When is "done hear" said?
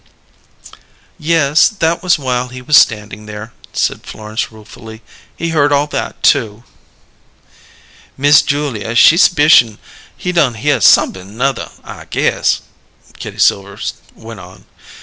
10.31-10.81